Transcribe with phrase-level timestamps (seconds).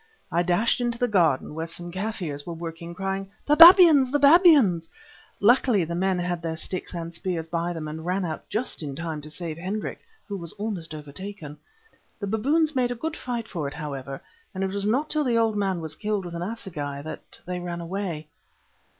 [0.31, 4.09] I dashed into the garden, where some Kaffirs were working, crying, 'The babyans!
[4.09, 4.89] the babyans!'
[5.39, 8.95] Luckily the men had their sticks and spears by them and ran out just in
[8.95, 11.55] time to save Hendrik, who was almost overtaken.
[12.19, 14.19] The baboons made a good fight for it, however,
[14.55, 17.59] and it was not till the old man was killed with an assegai that they
[17.59, 18.27] ran away.